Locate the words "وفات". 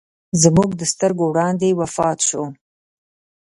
1.79-2.19